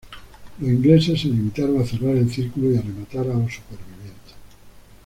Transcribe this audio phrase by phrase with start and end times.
[0.59, 4.33] Los ingleses se limitaron a cerrar el círculo y a rematar a los supervivientes.